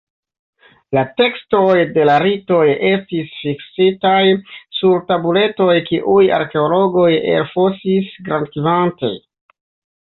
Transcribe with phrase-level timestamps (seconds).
[0.97, 2.63] La tekstoj de la ritoj
[2.93, 4.23] estis fiksitaj
[4.79, 9.17] sur tabuletoj kiujn arkeologoj elfosis grandkvante.